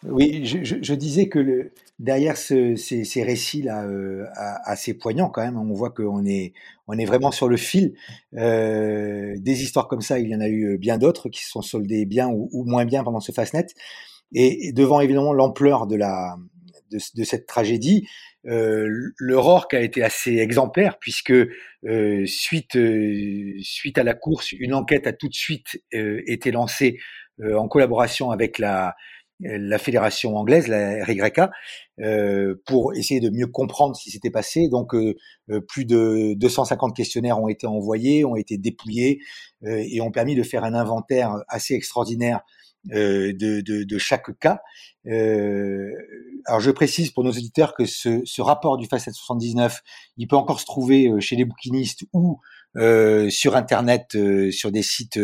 [0.04, 2.76] Oui, je, disais que le, derrière ces,
[3.18, 4.26] récits-là euh,
[4.64, 6.54] assez poignants quand même, on voit qu'on est,
[6.88, 7.96] on est vraiment sur le fil.
[8.36, 11.62] Euh, des histoires comme ça, il y en a eu bien d'autres qui se sont
[11.62, 13.68] soldées bien ou, moins bien pendant ce Fastnet.
[14.34, 16.38] Et, devant évidemment l'ampleur de, la,
[16.92, 18.08] de, cette tragédie,
[18.46, 22.78] euh, le Rorque a été assez exemplaire puisque euh, suite,
[23.62, 26.98] suite à la course, une enquête a tout de suite été lancée
[27.42, 28.96] en collaboration avec la
[29.42, 31.42] la fédération anglaise, la RYK,
[32.02, 34.68] euh, pour essayer de mieux comprendre ce qui s'était passé.
[34.68, 35.16] Donc, euh,
[35.50, 39.20] euh, plus de 250 questionnaires ont été envoyés, ont été dépouillés
[39.66, 42.42] et ont permis de faire un inventaire assez extraordinaire
[42.86, 44.62] de, de, de, chaque cas.
[45.06, 49.82] alors, je précise pour nos auditeurs que ce, ce rapport du FACET 79,
[50.18, 52.40] il peut encore se trouver chez les bouquinistes ou
[53.30, 54.18] sur Internet,
[54.52, 55.20] sur des sites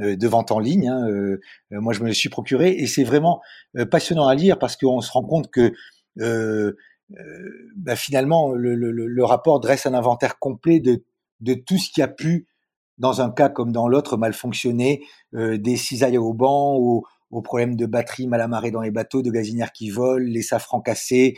[0.00, 0.88] euh, de vente en ligne.
[0.88, 1.40] Hein, euh,
[1.72, 3.40] euh, moi, je me le suis procuré et c'est vraiment
[3.90, 5.72] passionnant à lire parce qu'on se rend compte que
[7.76, 11.04] bah, finalement le, rapport dresse un inventaire complet de,
[11.40, 12.46] de tout ce qui a pu
[12.98, 17.76] dans un cas comme dans l'autre mal fonctionner, des cisailles au banc, aux, aux, problèmes
[17.76, 21.36] de batterie mal amarrés dans les bateaux, de gazinières qui volent, les safrans cassés,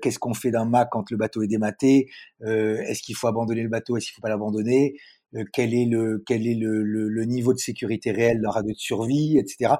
[0.00, 2.08] qu'est-ce qu'on fait d'un mât quand le bateau est dématé,
[2.42, 4.94] est-ce qu'il faut abandonner le bateau, est-ce qu'il faut pas l'abandonner,
[5.36, 8.78] euh, quel est le quel est le, le, niveau de sécurité réel d'un radio de
[8.78, 9.74] survie, etc.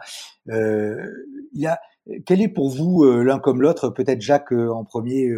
[0.51, 1.07] Euh,
[1.53, 1.79] il y a
[2.27, 5.29] quel est pour vous euh, l'un comme l'autre, peut-être Jacques en premier,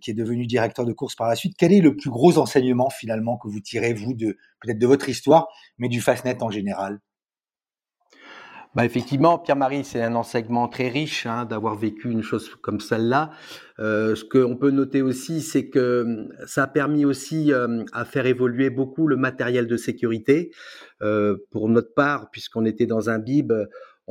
[0.00, 2.90] qui est devenu directeur de course par la suite, quel est le plus gros enseignement
[2.90, 7.00] finalement que vous tirez vous de peut-être de votre histoire, mais du Fastnet en général?
[8.76, 13.32] Bah effectivement, Pierre-Marie, c'est un enseignement très riche hein, d'avoir vécu une chose comme celle-là.
[13.80, 18.04] Euh, ce qu'on peut noter aussi, c'est que hum, ça a permis aussi euh, à
[18.04, 20.52] faire évoluer beaucoup le matériel de sécurité.
[21.02, 23.52] Euh, pour notre part, puisqu'on était dans un bib,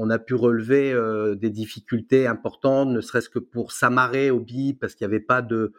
[0.02, 4.80] on a pu relever euh, des difficultés importantes, ne serait-ce que pour s'amarrer au bib,
[4.80, 5.74] parce qu'il n'y avait pas de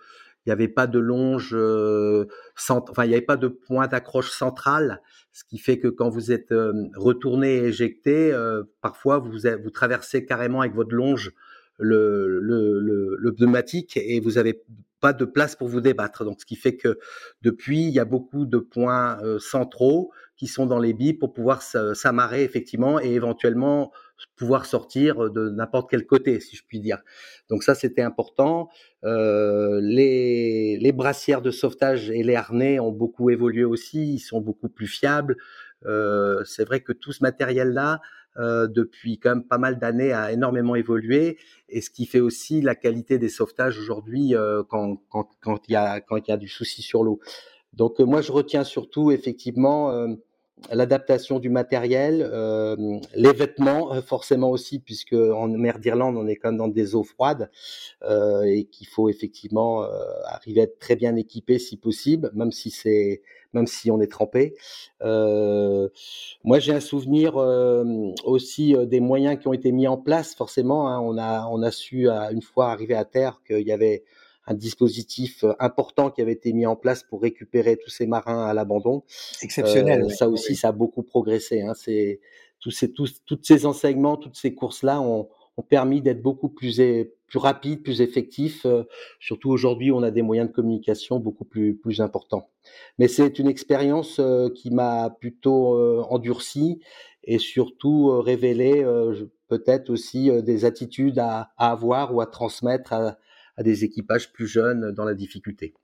[0.44, 2.26] il n'y avait pas de longe, euh,
[2.70, 5.02] enfin il n'y avait pas de point d'accroche centrale,
[5.32, 8.34] ce qui fait que quand vous êtes euh, retourné et éjecté,
[8.80, 11.32] parfois vous, vous traversez carrément avec votre longe
[11.78, 14.62] le, le, le, pneumatique et vous n'avez
[15.00, 16.24] pas de place pour vous débattre.
[16.24, 16.98] Donc, ce qui fait que
[17.42, 21.60] depuis, il y a beaucoup de points centraux qui sont dans les billes pour pouvoir
[21.60, 23.92] s'amarrer effectivement et éventuellement
[24.36, 26.98] pouvoir sortir de n'importe quel côté, si je puis dire.
[27.48, 28.68] Donc ça, c'était important.
[29.04, 34.40] Euh, les, les, brassières de sauvetage et les harnais ont beaucoup évolué aussi, ils sont
[34.40, 35.36] beaucoup plus fiables.
[35.86, 38.00] Euh, c'est vrai que tout ce matériel-là,
[38.36, 42.60] euh, depuis quand même pas mal d'années, a énormément évolué, et ce qui fait aussi
[42.60, 44.34] la qualité des sauvetages aujourd'hui
[44.68, 47.20] quand, quand, quand, il y a, quand il y a du souci sur l'eau.
[47.72, 50.06] Donc moi, je retiens surtout effectivement
[50.72, 52.76] l'adaptation du matériel, euh,
[53.14, 56.94] les vêtements euh, forcément aussi, puisque en mer d'Irlande on est quand même dans des
[56.94, 57.50] eaux froides
[58.02, 59.88] euh, et qu'il faut effectivement euh,
[60.26, 64.10] arriver à être très bien équipé si possible, même si c'est même si on est
[64.10, 64.54] trempé.
[65.02, 65.88] Euh,
[66.44, 67.36] moi j'ai un souvenir
[68.24, 70.34] aussi des moyens qui ont été mis en place.
[70.34, 74.04] Forcément, hein, on a on a su une fois arrivé à terre qu'il y avait
[74.50, 78.44] un dispositif euh, important qui avait été mis en place pour récupérer tous ces marins
[78.44, 79.04] à l'abandon.
[79.42, 80.02] Exceptionnel.
[80.02, 81.62] Euh, ça aussi, ça a beaucoup progressé.
[81.62, 81.72] Hein.
[81.74, 82.20] C'est
[82.58, 86.80] tous ces tous, toutes ces enseignements, toutes ces courses-là ont, ont permis d'être beaucoup plus
[87.30, 88.66] plus rapide, plus effectif.
[88.66, 88.82] Euh,
[89.20, 92.50] surtout aujourd'hui, on a des moyens de communication beaucoup plus plus importants.
[92.98, 96.80] Mais c'est une expérience euh, qui m'a plutôt euh, endurci
[97.22, 98.82] et surtout révélé
[99.48, 103.18] peut-être aussi des attitudes à, à, avoir ou à transmettre à,
[103.60, 105.74] à des équipages plus jeunes dans la difficulté.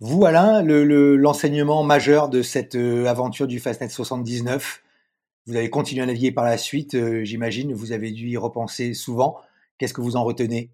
[0.00, 4.82] Vous, Alain, l'enseignement le, majeur de cette euh, aventure du Fastnet 79,
[5.46, 8.92] vous avez continué à naviguer par la suite, euh, j'imagine, vous avez dû y repenser
[8.92, 9.40] souvent.
[9.78, 10.70] Qu'est-ce que vous en retenez?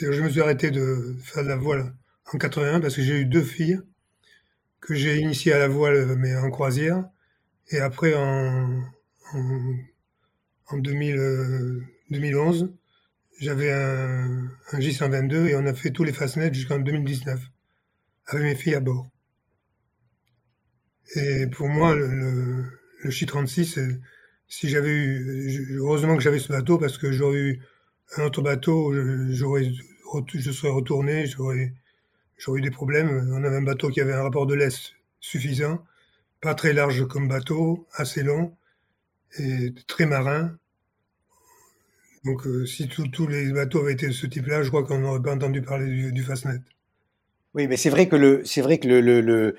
[0.00, 1.92] Je me suis arrêté de faire de la voile
[2.32, 3.80] en 81 parce que j'ai eu deux filles
[4.80, 7.04] que j'ai initiées à la voile, mais en croisière.
[7.70, 8.82] Et après, en,
[9.34, 9.74] en,
[10.68, 12.72] en 2000, 2011,
[13.38, 17.40] j'avais un, un J122 et on a fait tous les Fastnet jusqu'en 2019
[18.26, 19.08] avec mes filles à bord.
[21.14, 22.64] Et pour moi, le, le,
[23.02, 23.98] le J36,
[24.48, 27.62] si j'avais eu, heureusement que j'avais ce bateau parce que j'aurais eu
[28.16, 28.92] un autre bateau,
[29.30, 29.70] j'aurais,
[30.34, 31.72] je serais retourné, j'aurais,
[32.36, 33.30] j'aurais eu des problèmes.
[33.32, 35.84] On avait un bateau qui avait un rapport de l'Est suffisant,
[36.40, 38.56] pas très large comme bateau, assez long
[39.38, 40.56] et très marin.
[42.26, 45.22] Donc, euh, si tous les bateaux avaient été de ce type-là, je crois qu'on n'aurait
[45.22, 46.58] pas entendu parler du, du Fastnet.
[47.56, 49.56] Oui, mais c'est vrai que le, c'est vrai que le, le, le,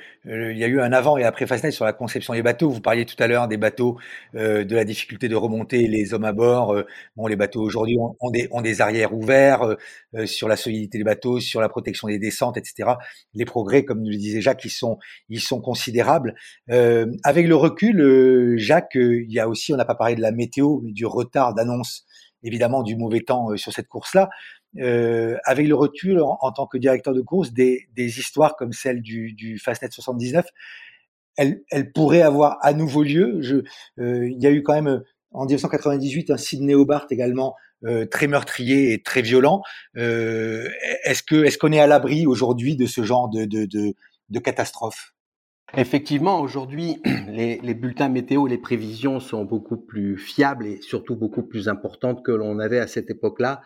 [0.51, 2.69] il y a eu un avant et après Fastnet sur la conception des bateaux.
[2.69, 3.97] Vous parliez tout à l'heure des bateaux,
[4.35, 6.75] euh, de la difficulté de remonter les hommes à bord.
[6.75, 9.75] Euh, bon, les bateaux aujourd'hui ont, ont, des, ont des arrières ouverts euh,
[10.13, 12.91] euh, sur la solidité des bateaux, sur la protection des descentes, etc.
[13.33, 14.99] Les progrès, comme le disait Jacques, ils sont,
[15.29, 16.35] ils sont considérables.
[16.69, 20.31] Euh, avec le recul, Jacques, il y a aussi, on n'a pas parlé de la
[20.31, 22.05] météo, mais du retard d'annonce
[22.43, 24.29] évidemment du mauvais temps euh, sur cette course-là.
[24.79, 29.01] Euh, avec le recul en, tant que directeur de course, des, des histoires comme celle
[29.01, 30.45] du, du Fastnet 79,
[31.37, 33.41] elles, elles, pourraient avoir à nouveau lieu.
[33.41, 33.57] Je,
[33.99, 38.27] euh, il y a eu quand même en 1998 un Sydney Hobart également euh, très
[38.27, 39.61] meurtrier et très violent.
[39.97, 40.67] Euh,
[41.03, 43.93] est-ce que est-ce qu'on est à l'abri aujourd'hui de ce genre de, de, de,
[44.29, 45.13] de catastrophe?
[45.75, 51.43] Effectivement, aujourd'hui, les, les, bulletins météo, les prévisions sont beaucoup plus fiables et surtout beaucoup
[51.43, 53.61] plus importantes que l'on avait à cette époque-là.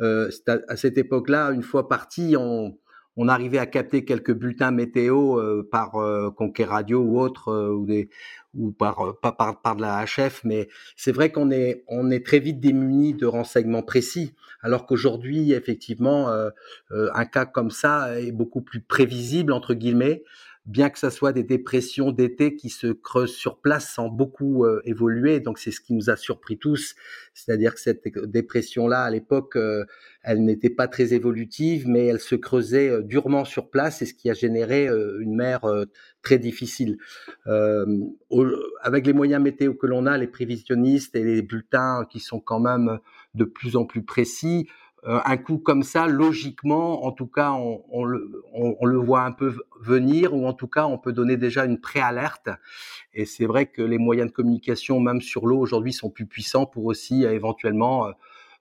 [0.00, 2.76] Euh, à, à, cette époque-là, une fois parti, on,
[3.16, 7.72] on, arrivait à capter quelques bulletins météo euh, par euh, Conquer Radio ou autre, euh,
[7.72, 8.10] ou, des,
[8.54, 12.10] ou par, euh, pas par, par de la HF, mais c'est vrai qu'on est, on
[12.10, 16.50] est très vite démuni de renseignements précis, alors qu'aujourd'hui, effectivement, euh,
[16.90, 20.24] un cas comme ça est beaucoup plus prévisible, entre guillemets
[20.66, 24.80] bien que ça soit des dépressions d'été qui se creusent sur place sans beaucoup euh,
[24.84, 25.40] évoluer.
[25.40, 26.94] Donc c'est ce qui nous a surpris tous,
[27.34, 29.84] c'est-à-dire que cette dépression-là à l'époque, euh,
[30.22, 34.14] elle n'était pas très évolutive, mais elle se creusait euh, durement sur place, et ce
[34.14, 35.62] qui a généré une mer
[36.22, 36.96] très difficile.
[37.46, 42.60] Avec les moyens météo que l'on a, les prévisionnistes et les bulletins qui sont quand
[42.60, 42.98] même
[43.34, 44.68] de plus en plus précis,
[45.06, 50.46] un coup comme ça, logiquement, en tout cas, on, le, voit un peu venir, ou
[50.46, 52.48] en tout cas, on peut donner déjà une préalerte.
[53.12, 56.66] Et c'est vrai que les moyens de communication, même sur l'eau, aujourd'hui, sont plus puissants
[56.66, 58.08] pour aussi éventuellement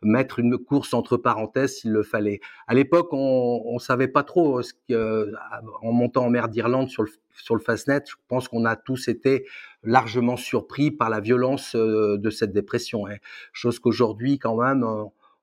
[0.02, 2.42] mettre une course entre parenthèses s'il le fallait.
[2.68, 7.56] À l'époque, on ne savait pas trop en montant en mer d'Irlande sur le, sur
[7.56, 9.46] le Fastnet, je pense qu'on a tous été
[9.84, 13.08] largement surpris par la violence euh, de cette dépression.
[13.08, 13.18] Hein.
[13.52, 14.86] Chose qu'aujourd'hui, quand même,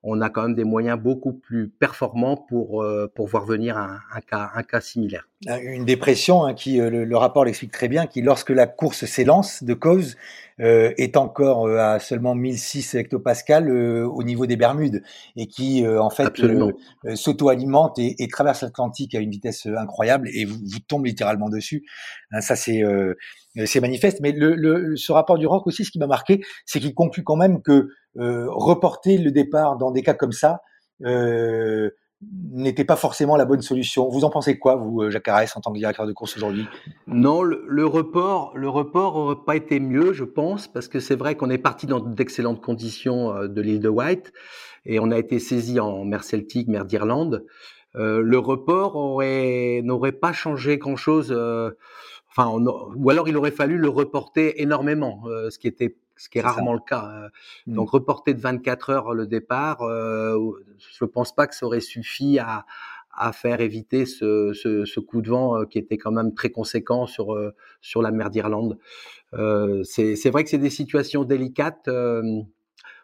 [0.02, 4.00] on a quand même des moyens beaucoup plus performants pour euh, pour voir venir un,
[4.12, 5.29] un, cas un cas similaire.
[5.46, 9.62] Une dépression hein, qui euh, le, rapport l'explique très bien, qui lorsque la course s'élance
[9.62, 10.18] de cause
[10.60, 15.02] euh, est encore euh, à seulement 1006 hectopascales au niveau des Bermudes
[15.36, 16.28] et qui en fait
[17.14, 21.86] s'auto-alimente et, et, traverse l'Atlantique à une vitesse incroyable et vous, vous tombe littéralement dessus.
[22.32, 22.82] Hein, ça c'est
[23.64, 24.20] c'est manifeste.
[24.20, 27.24] Mais le, le, ce rapport du Rock aussi, ce qui m'a marqué, c'est qu'il conclut
[27.24, 30.60] quand même que reporter le départ dans des cas comme ça,
[31.04, 31.90] euh,
[32.52, 34.08] n'était pas forcément la bonne solution.
[34.08, 36.66] Vous en pensez quoi, vous, Jacques Arès, en tant que directeur de course aujourd'hui?
[37.06, 41.34] Non, le, report, le report aurait pas été mieux, je pense, parce que c'est vrai
[41.34, 44.32] qu'on est parti dans d'excellentes conditions euh, de l'île de White
[44.84, 47.44] et on a été saisi en mer Celtique, mer d'Irlande.
[47.96, 51.32] Euh, le report aurait n'aurait pas changé grand-chose.
[51.36, 51.72] Euh,
[52.30, 52.48] enfin,
[52.96, 56.74] ou alors il aurait fallu le reporter énormément, ce qui était ce qui est, rarement
[56.74, 57.10] le cas.
[57.10, 57.28] Hein.
[57.66, 57.74] Mmh.
[57.74, 60.36] Donc reporter de 24 heures le départ, euh,
[60.76, 62.66] je ne pense pas que ça aurait suffi à,
[63.12, 66.50] à faire éviter ce, ce, ce, coup de vent euh, qui était quand même très
[66.50, 68.78] conséquent sur, euh, sur la mer d'Irlande.
[69.34, 71.88] Euh, c'est vrai que c'est des situations délicates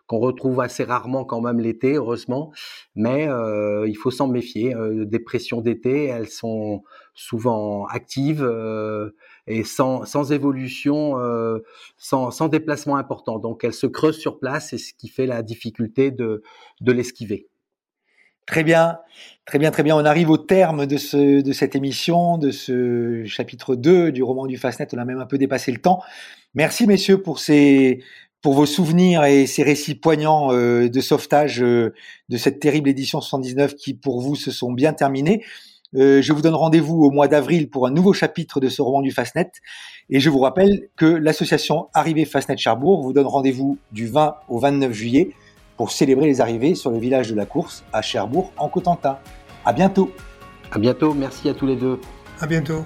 [0.07, 2.53] qu'on retrouve assez rarement quand même l'été, heureusement,
[2.95, 4.75] mais euh, il faut s'en méfier.
[4.75, 6.83] Euh, des pressions d'été, elles sont
[7.15, 8.47] souvent actives
[9.47, 11.59] et sans, sans évolution, euh,
[11.97, 13.39] sans, sans, déplacement important.
[13.39, 16.43] Donc elle se creuse sur place et ce qui fait la difficulté de,
[16.81, 17.49] de l'esquiver.
[18.47, 18.99] Très bien,
[19.45, 19.97] très bien, très bien.
[19.97, 24.47] On arrive au terme de, ce, de cette émission, de ce chapitre 2 du roman
[24.47, 24.87] du Fastnet.
[24.95, 26.01] On a même un peu dépassé le temps.
[26.55, 28.05] Merci messieurs pour ces,
[28.47, 31.93] pour vos souvenirs et ces récits poignants euh, de sauvetage euh,
[32.29, 35.43] de cette terrible édition 79 qui pour vous se sont bien terminés.
[35.97, 39.03] Euh, je vous donne rendez-vous au mois d'avril pour un nouveau chapitre de ce roman
[39.03, 39.51] du Fastnet.
[40.11, 44.61] Et je vous rappelle que l'association Arrivée Fastnet Cherbourg vous donne rendez-vous du 20 au
[44.61, 45.31] 29 juillet
[45.77, 49.19] pour célébrer les arrivées sur le village de la course à Cherbourg en Cotentin.
[49.65, 50.13] À bientôt.
[50.71, 51.15] À bientôt.
[51.15, 51.99] Merci à tous les deux.
[52.41, 52.85] À bientôt.